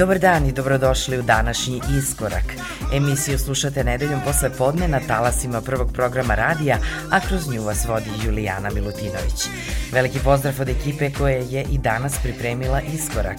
[0.00, 2.44] Dobar dan i dobrodošli u današnji Iskorak.
[2.92, 6.78] Emisiju slušate nedeljom posle podne na talasima prvog programa radija,
[7.10, 9.48] a kroz nju vas vodi Julijana Milutinović.
[9.92, 13.38] Veliki pozdrav od ekipe koje je i danas pripremila Iskorak.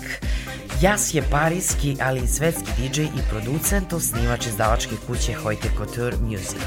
[0.81, 6.57] Jas je parijski, ali i svetski DJ i producent, osnivač izdavačke kuće Hoyte Couture Music.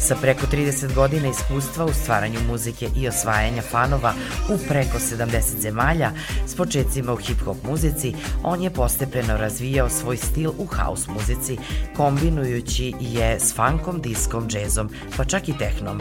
[0.00, 4.14] Sa preko 30 godina iskustva u stvaranju muzike i osvajanja fanova
[4.48, 6.10] u preko 70 zemalja,
[6.52, 11.58] s početcima u hip-hop muzici, on je postepeno razvijao svoj stil u house muzici,
[11.96, 16.00] kombinujući je s funkom, diskom, džezom, pa čak i tehnom.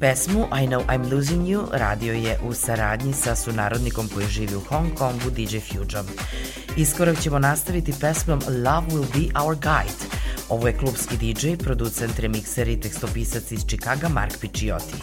[0.00, 4.60] Pesmu I Know I'm Losing You radio je u saradnji sa sunarodnikom koji živi u
[4.60, 6.06] Hong Kongu DJ Fujom.
[6.76, 10.11] Iskorak ćemo nastaviti pesmom Love Will Be Our Guide.
[10.52, 14.94] Ovo je klubski DJ, producent, remikser i tekstopisac iz Čikaga Mark Picciotti.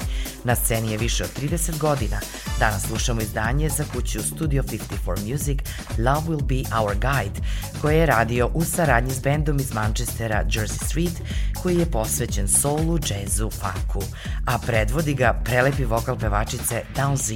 [0.44, 2.20] Na sceni je više od 30 godina.
[2.60, 5.60] Danas slušamo izdanje za kuću Studio 54 Music
[5.98, 7.48] Love Will Be Our Guide,
[7.82, 11.22] koje je radio u saradnji s bendom iz Manchestera Jersey Street,
[11.62, 14.04] koji je posvećen soulu, džezu, funku,
[14.46, 17.34] a predvodi ga prelepi vokal pevačice Down Z.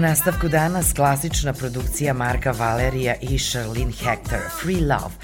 [0.00, 5.14] Nastavku danas klasična produkcija Marka Valerija i Charlene Hector, Free Love,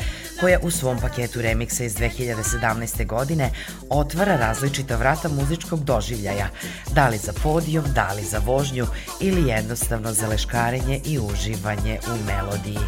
[0.45, 3.07] koja u svom paketu remiksa iz 2017.
[3.07, 3.51] godine
[3.91, 6.49] otvara različita vrata muzičkog doživljaja,
[6.95, 8.87] da li za podijom, da li za vožnju
[9.21, 12.79] ili jednostavno za leškarenje i uživanje u melodiji.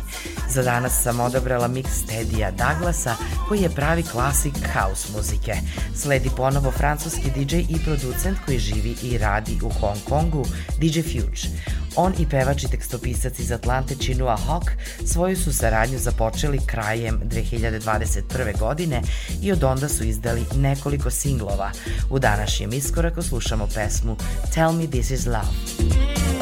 [0.49, 3.17] Za danas sam odabrala mix Tedija Douglasa,
[3.49, 5.55] koji je pravi klasik house muzike.
[5.95, 10.47] Sledi ponovo francuski DJ i producent koji živi i radi u Hong Kongu,
[10.81, 11.49] DJ Fuge.
[11.97, 14.71] On i pevač i tekstopisac iz Atlante Chinua Hawk
[15.07, 18.59] svoju su saradnju započeli krajem 2021.
[18.59, 19.03] godine
[19.43, 21.71] i od onda su izdali nekoliko singlova.
[22.11, 24.17] U današnjem iskoraku slušamo pesmu
[24.55, 26.36] Tell Me This Is Love.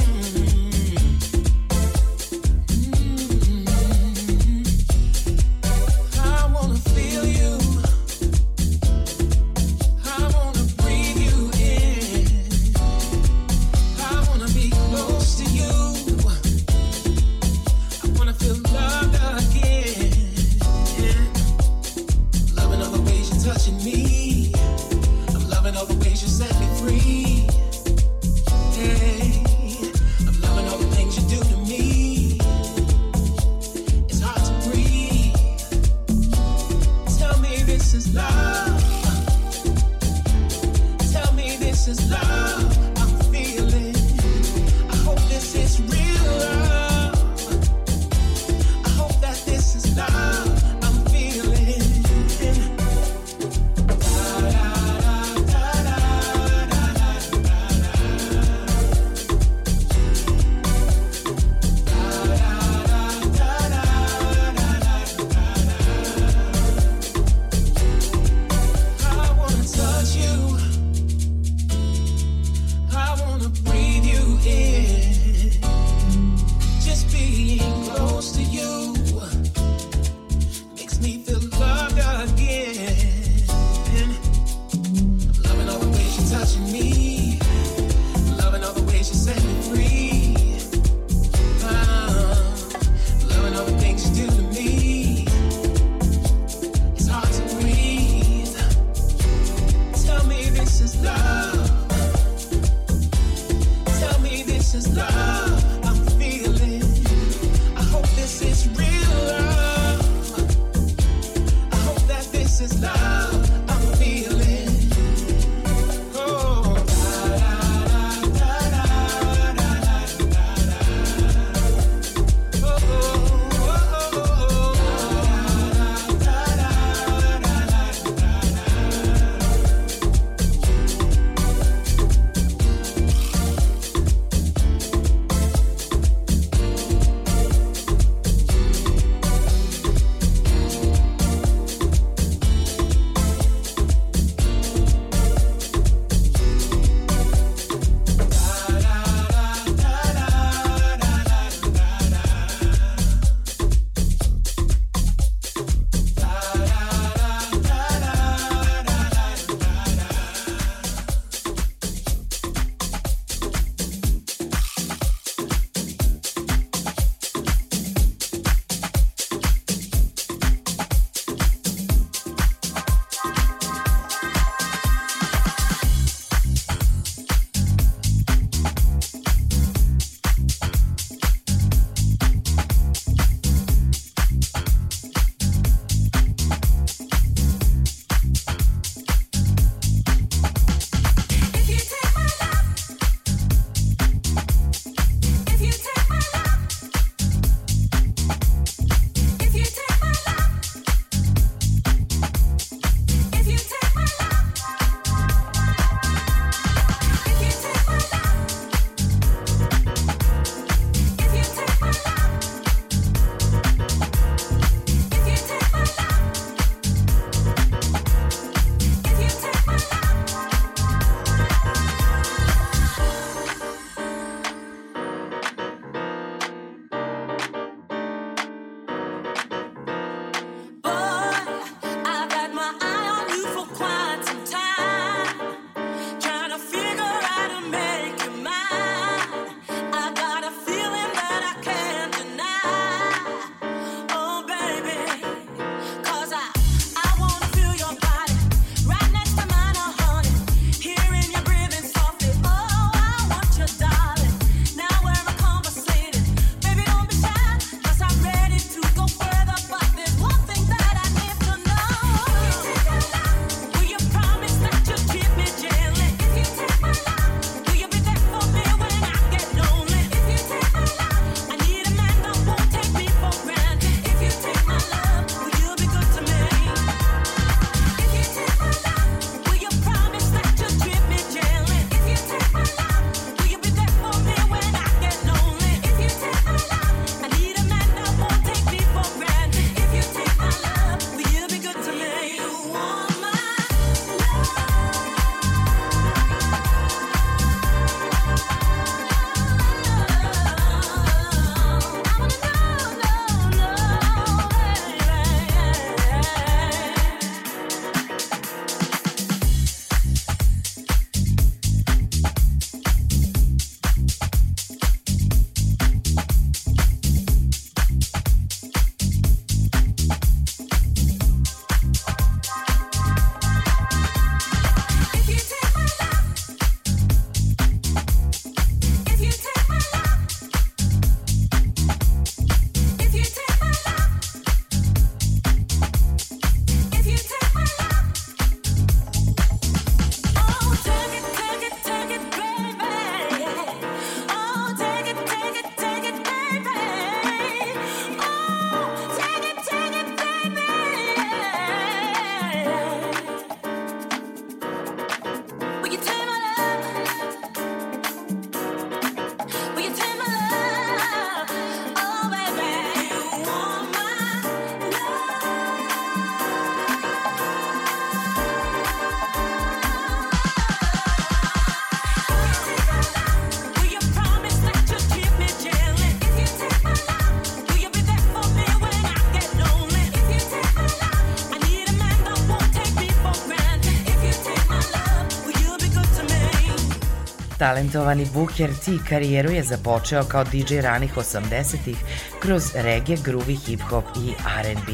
[387.64, 391.96] Talentovani Booker T karijeru je započeo kao DJ ranih 80-ih
[392.40, 394.92] kroz reggae, groovy, hip-hop i R&B.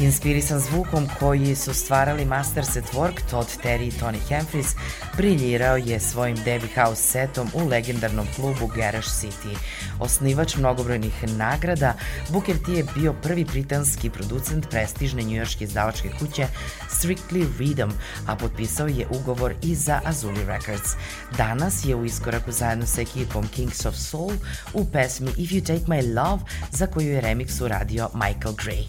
[0.00, 4.74] Inspirisan zvukom koji su stvarali Masters at Work, Todd Terry i Tony Humphries,
[5.16, 9.56] briljirao je svojim Debbie House setom u legendarnom klubu Garage City.
[9.98, 11.94] Osnivač mnogobrojnih nagrada,
[12.28, 16.46] Booker T je bio prvi britanski producent prestižne njujorške izdavačke kuće
[16.90, 17.90] Strictly Rhythm,
[18.26, 20.90] a potpisao je ugovor i za Azuli Records.
[21.36, 24.32] Danas je u iskoraku zajedno sa ekipom Kings of Soul
[24.72, 28.84] u pesmi If You Take My Love, za koju je remix uradio Michael Gray.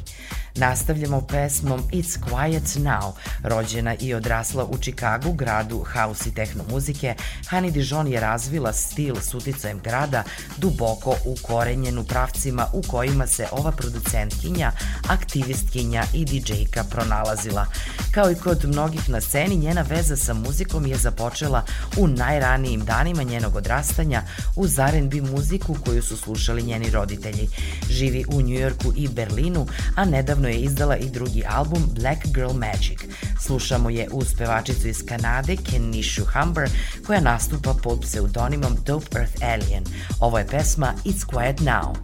[0.56, 3.12] Nastavljamo pesmom It's Quiet Now.
[3.44, 7.16] Rođena i odrasla u Čikagu, gradu house i tehno muzike,
[7.48, 10.24] Hani Dijon je razvila stil s uticajem grada
[10.58, 14.72] duboko ukorenjen u pravcima u kojima se ova producentkinja,
[15.10, 17.66] aktivistkinja i DJ-ka pronalazila.
[18.12, 21.66] Kao i kod mnogih na sceni, njena veza sa muzikom je započela
[21.98, 24.24] u najranijim danima njenog odrastanja
[24.56, 27.50] uz R&B muziku koju su slušali njeni roditelji.
[27.90, 32.54] Živi u Njujorku i Berlinu, a nedavno Nedavno je izdala i drugi album Black Girl
[32.54, 33.00] Magic.
[33.40, 36.70] Slušamo je uz pevačicu iz Kanade Kenishu Humber
[37.08, 39.84] koja nastupa pod pseudonimom Dope Earth Alien.
[40.20, 41.96] Ovo je pesma It's Quiet Now.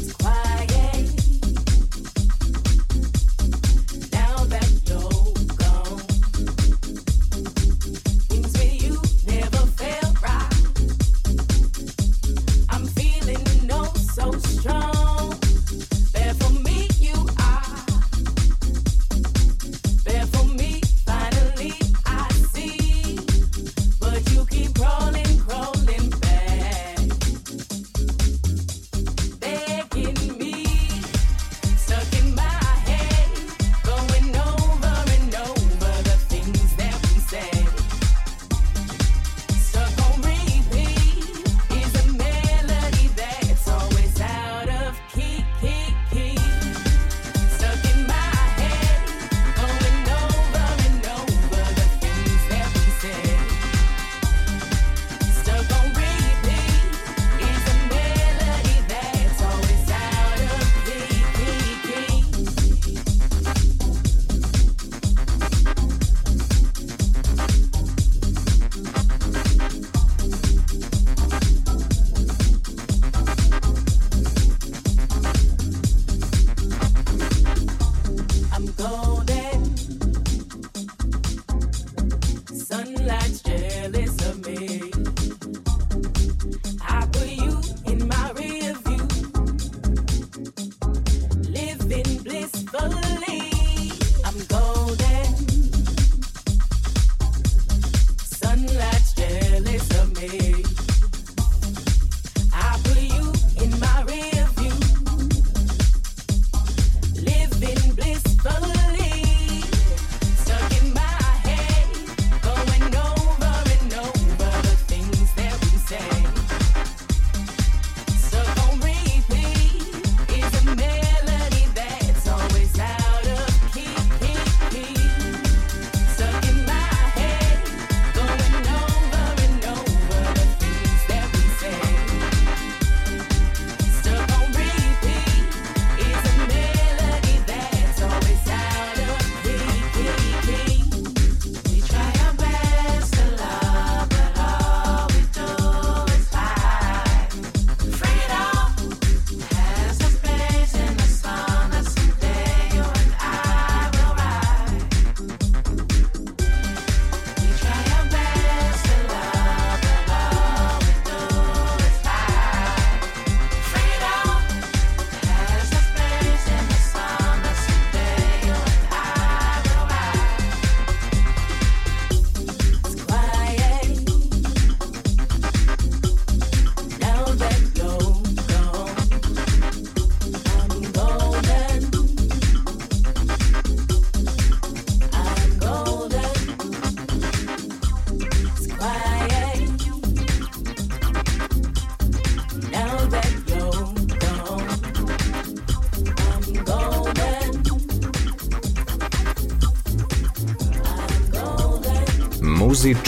[0.00, 1.25] It's quiet.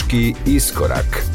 [0.08, 1.27] Muzički iskorak.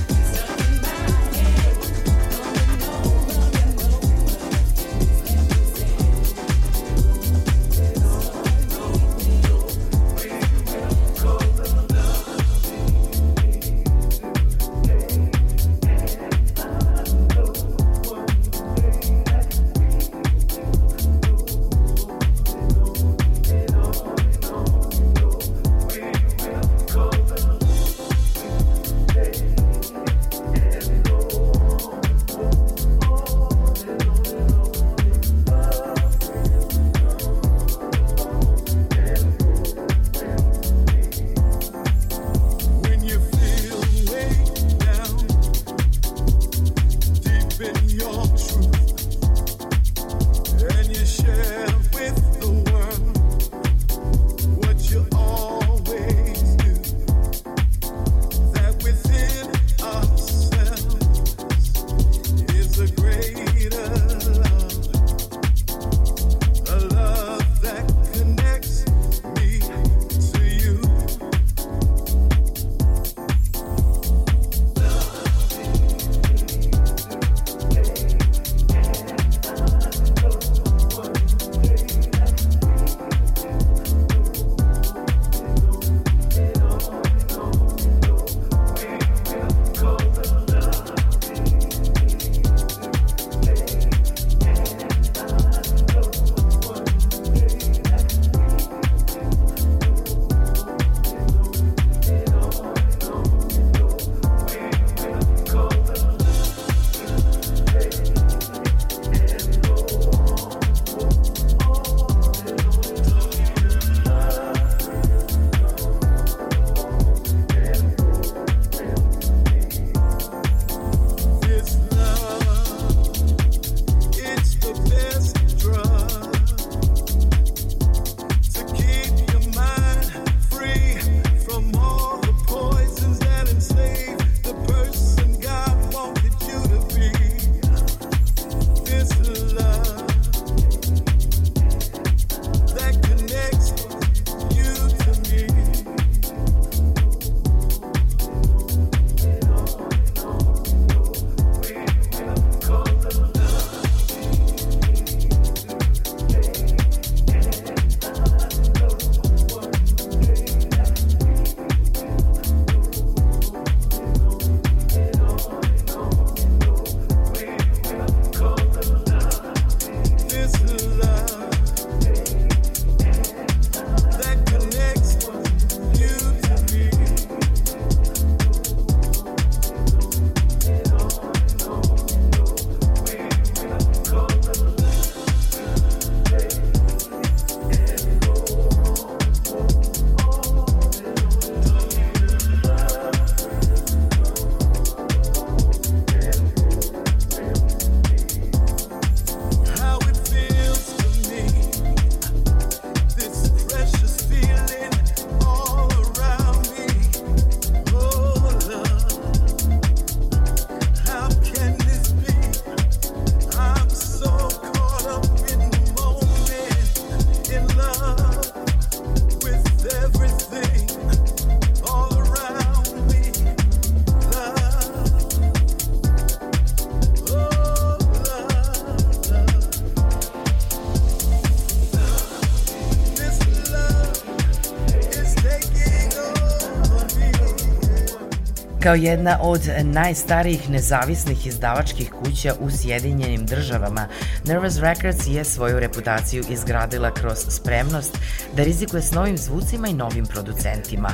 [238.83, 244.07] Kao jedna od najstarijih nezavisnih izdavačkih kuća u Sjedinjenim državama,
[244.45, 248.17] Nervous Records je svoju reputaciju izgradila kroz spremnost
[248.55, 251.09] da rizikuje s novim zvucima i novim producentima.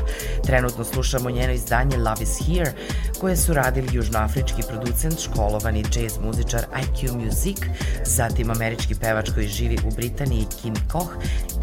[0.46, 2.72] Trenutno slušamo njeno izdanje Love is Here,
[3.20, 7.58] koje su radili južnoafrički producent, školovani jazz muzičar IQ Music,
[8.06, 11.12] zatim američki pevač koji živi u Britaniji Kim Koch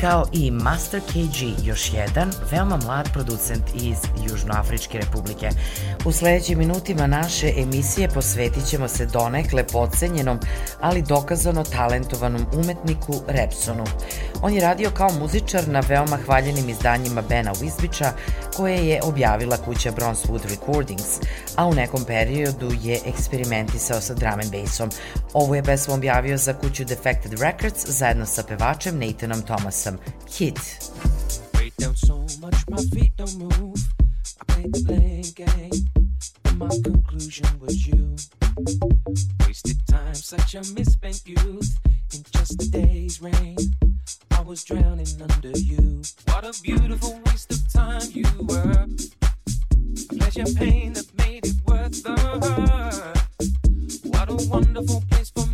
[0.01, 5.49] kao i Master KG, još jedan veoma mlad producent iz Južnoafričke republike.
[6.05, 10.39] U sledećim minutima naše emisije posvetit ćemo se donekle pocenjenom,
[10.81, 13.85] ali dokazano talentovanom umetniku Repsonu.
[14.43, 18.11] On je radio kao muzičar na veoma hvaljenim izdanjima Bena Wisbicha,
[18.57, 21.21] koje je objavila kuća Bronzewood Recordings,
[21.57, 24.91] a u nekom periodu je eksperimentisao sa drum and bassom.
[25.33, 29.86] Ovu je pesmu objavio za kuću Defected Records zajedno sa pevačem Nathanom Thomasom.
[29.87, 30.59] anthem, Kid.
[31.94, 33.79] So much, my feet don't move.
[34.40, 38.16] I played the blame game, my conclusion was you.
[39.46, 41.79] Wasted time, such a misspent youth.
[42.12, 43.57] In just a day's rain,
[44.33, 46.03] I was drowning under you.
[46.27, 48.87] What a beautiful waste of time you were.
[50.11, 53.16] A pleasure pain that made it worth the hurt.
[54.05, 55.46] What a wonderful place for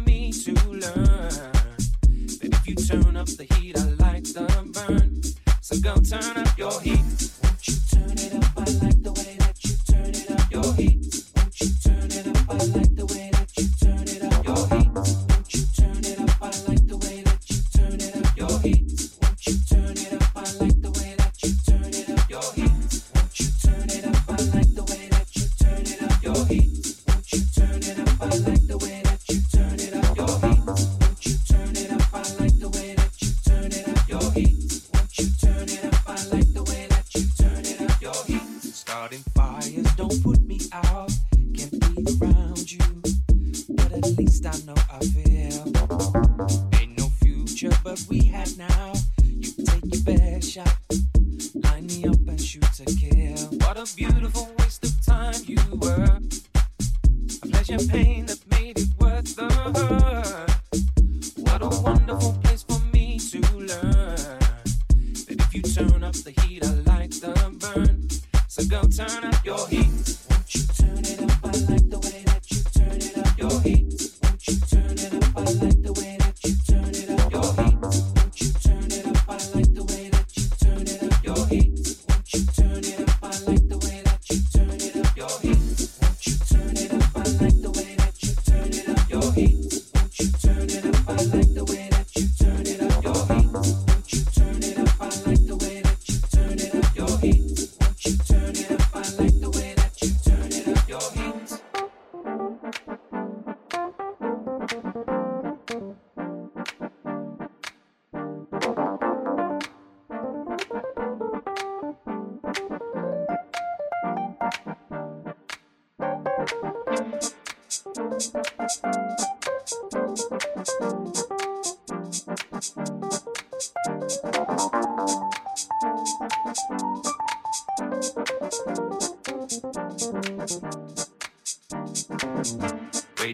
[118.22, 118.30] Wait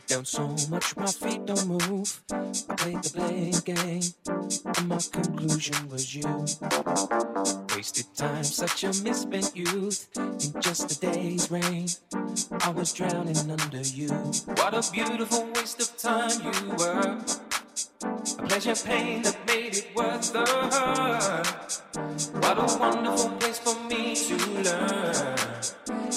[0.06, 2.22] down so much, my feet don't move.
[2.30, 4.02] I played the blame game,
[4.78, 6.24] and my conclusion was you.
[7.76, 11.88] Wasted time, such a misspent youth in just a day's rain.
[12.68, 14.10] I was drowning under you.
[14.58, 17.18] What a beautiful waste of time you were.
[18.02, 21.80] A pleasure pain that made it worth the hurt.
[22.42, 25.14] What a wonderful place for me to learn.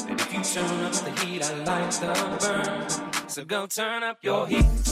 [0.09, 3.29] And if you turn up the heat, I like the burn.
[3.29, 4.90] So go turn up your heat.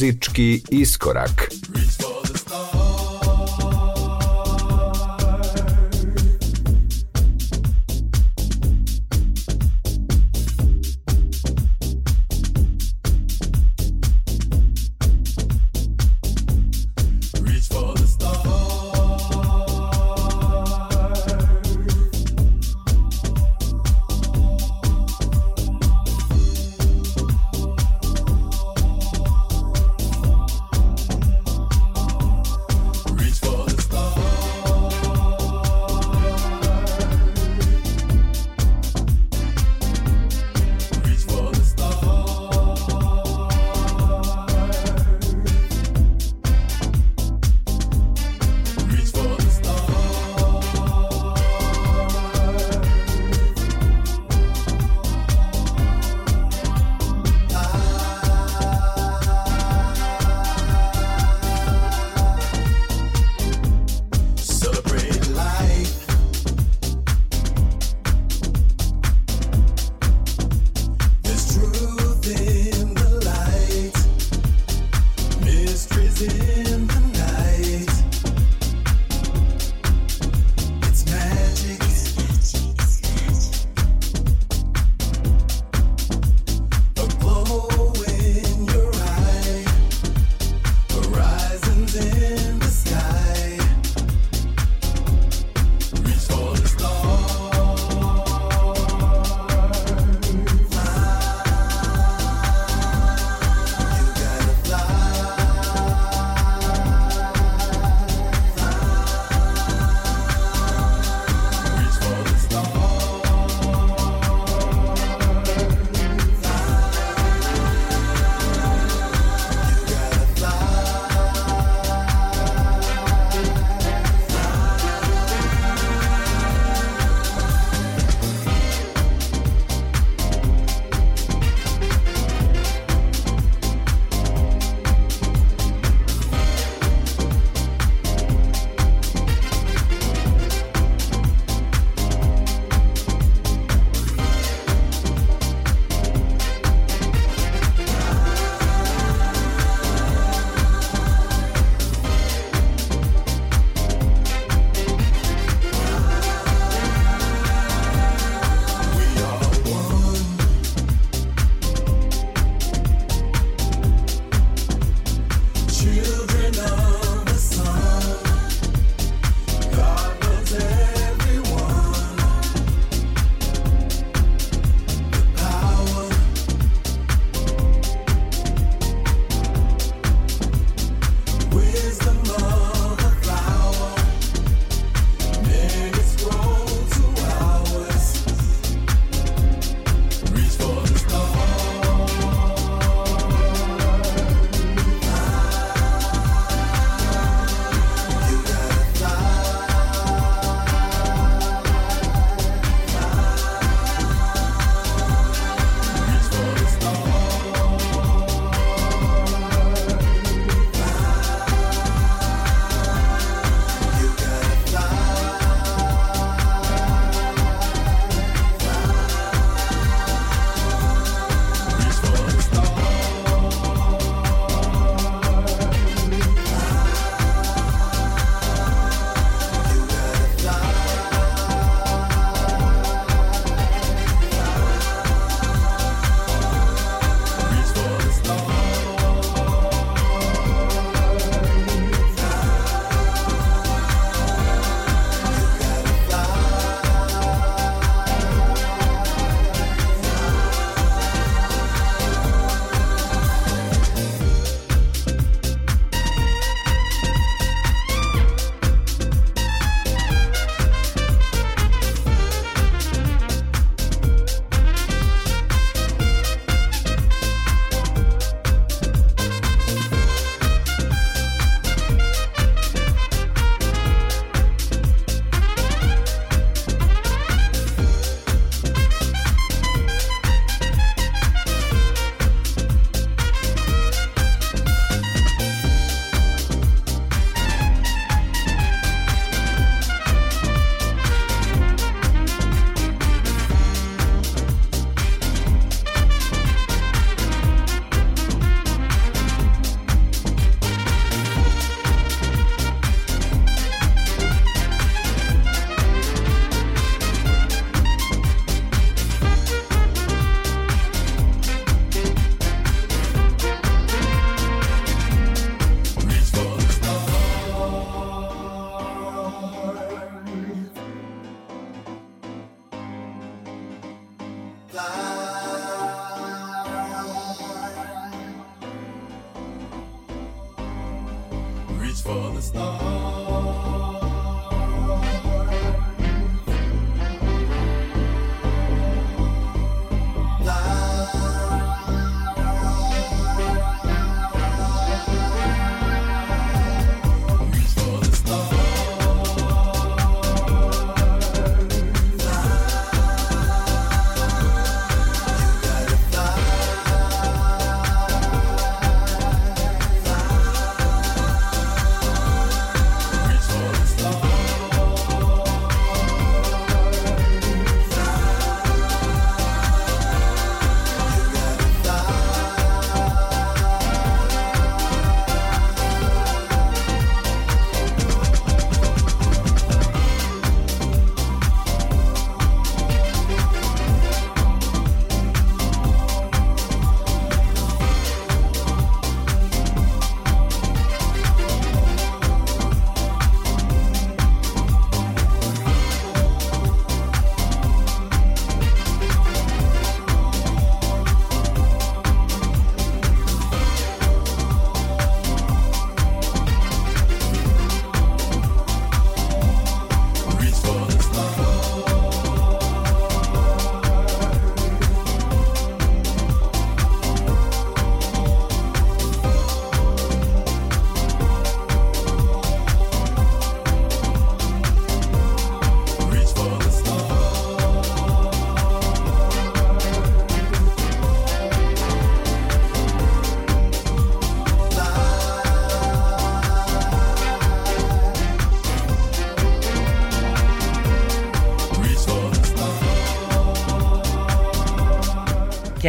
[0.00, 1.50] Muzički iskorak.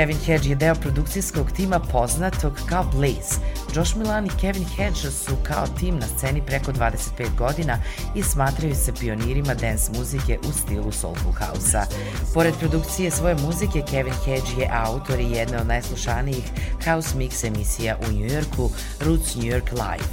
[0.01, 3.35] Kevin Hedge je deo produkcijskog tima poznatog kao Blaze.
[3.75, 7.77] Josh Milan i Kevin Hedge su kao tim na sceni preko 25 godina
[8.15, 11.85] i smatraju se pionirima dance muzike u stilu Soulful House-a.
[12.33, 16.43] Pored produkcije svoje muzike, Kevin Hedge je autor i jedne od najslušanijih
[16.85, 20.09] house mix emisija u Njujorku, Roots New York Live.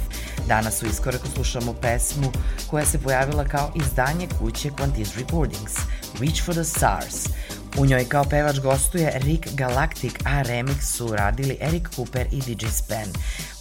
[0.47, 2.31] Danas u iskoraku slušamo pesmu
[2.69, 5.73] koja se pojavila kao izdanje kuće Quantis Recordings,
[6.19, 7.28] Reach for the Stars–
[7.77, 12.65] U njoj kao pevač gostuje Rick Galactic, a remix su radili Eric Cooper i DJ
[12.67, 13.07] Spen.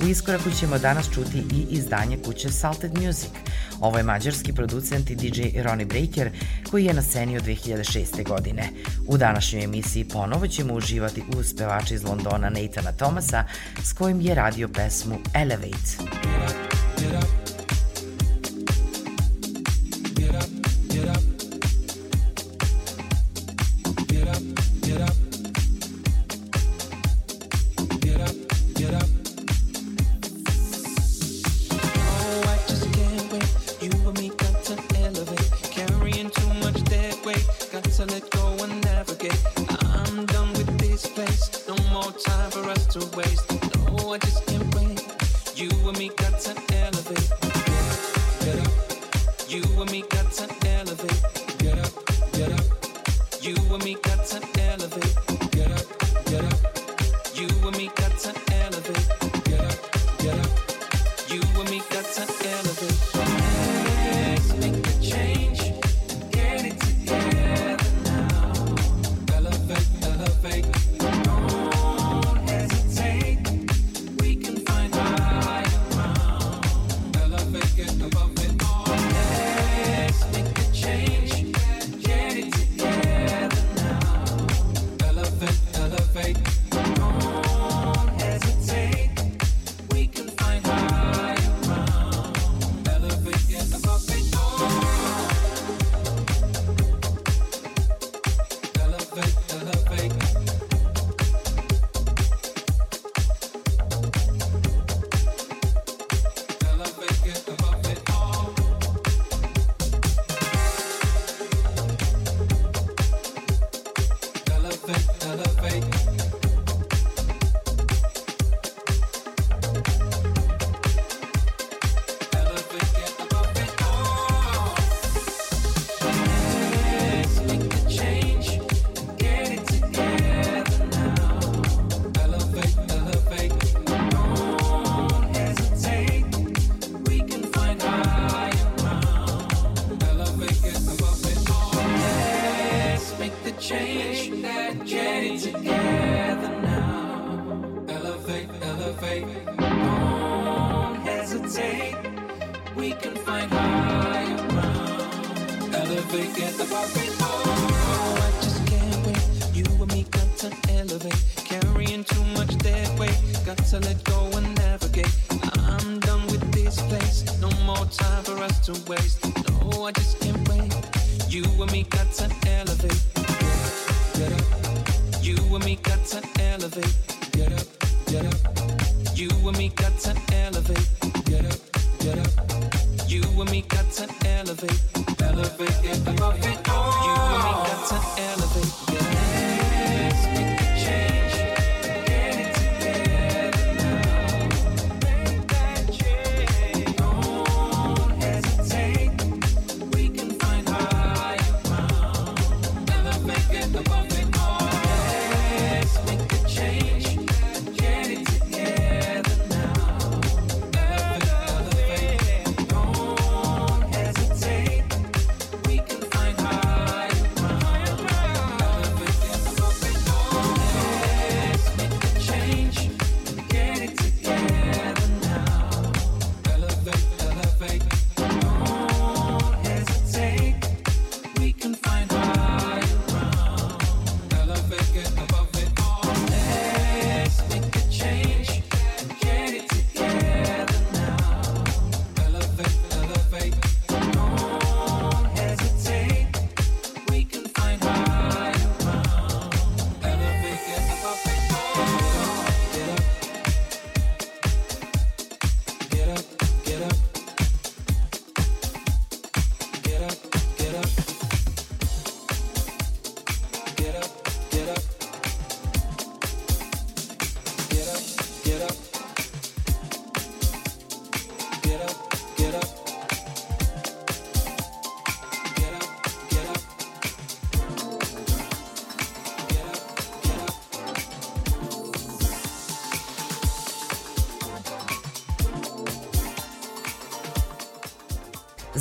[0.01, 3.31] U iskoraku ćemo danas čuti i izdanje kuće Salted Music.
[3.81, 6.31] Ovo je mađarski producent i DJ Ronnie Breaker
[6.71, 8.25] koji je na sceni od 2006.
[8.25, 8.71] godine.
[9.07, 13.45] U današnjoj emisiji ponovo ćemo uživati uz pevača iz Londona Nathana Thomasa
[13.85, 15.93] s kojim je radio pesmu Elevate.
[15.99, 17.48] Get up, get up.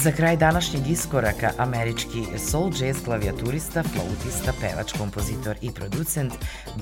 [0.07, 6.33] Za kraj današnjeg iskoraka američki soul jazz klavijaturista, flautista, pevač, kompozitor i producent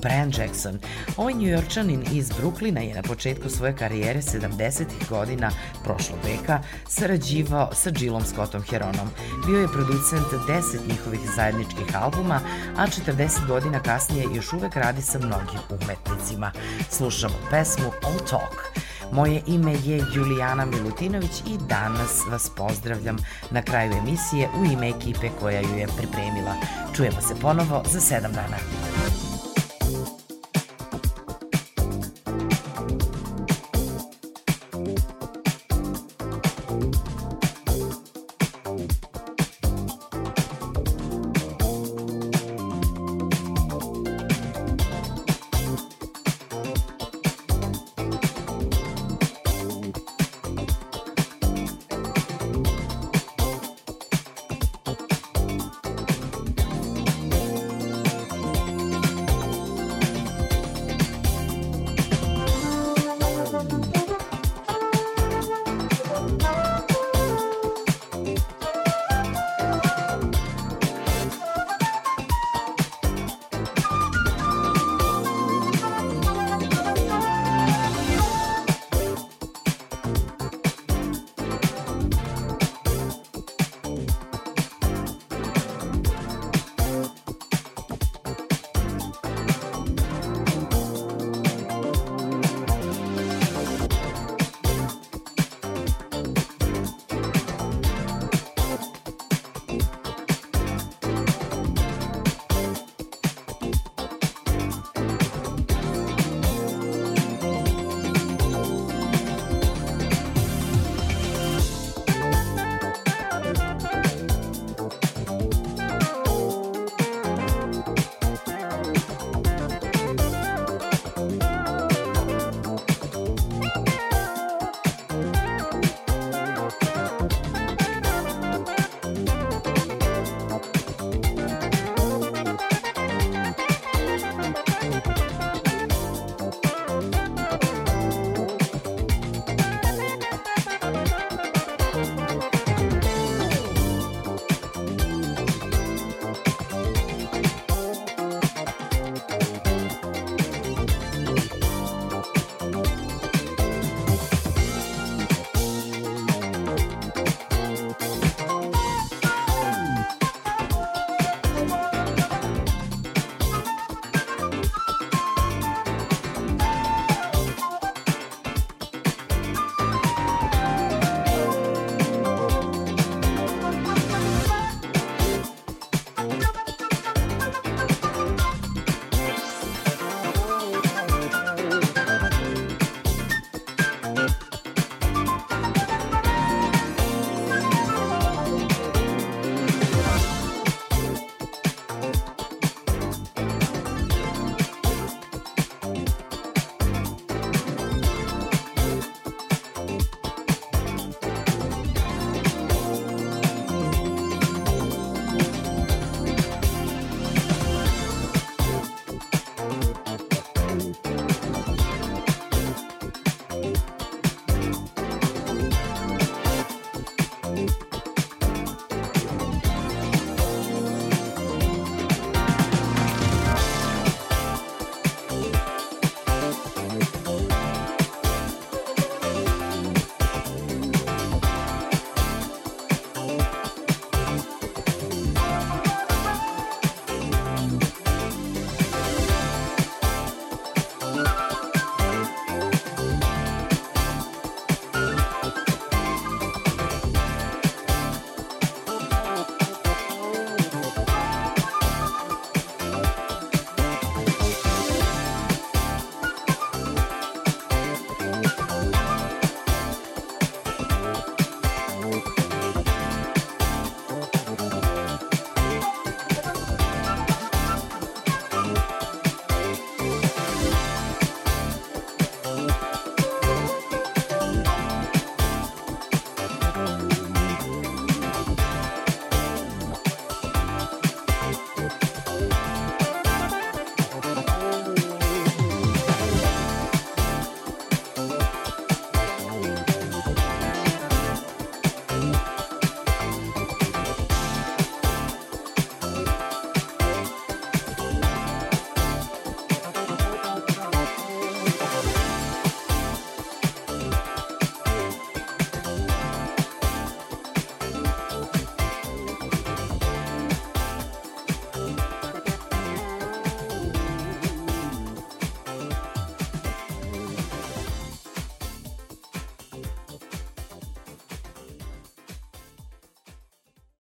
[0.02, 0.78] Brian Jackson.
[1.16, 4.84] Ovaj njujorčanin iz Bruklina je na početku svoje karijere 70.
[5.08, 5.50] godina
[5.84, 9.08] prošlog veka sarađivao sa Jillom Scottom Heronom.
[9.46, 12.40] Bio je producent 10 njihovih zajedničkih albuma,
[12.76, 16.52] a 40 godina kasnije još uvek radi sa mnogim umetnicima.
[16.90, 18.86] Slušamo pesmu All Talk.
[19.12, 23.16] Moje ime je Julijana Milutinović i danas vas pozdravljam
[23.50, 26.54] na kraju emisije u ime ekipe koja ju je pripremila.
[26.96, 28.56] Čujemo se ponovo za sedam dana.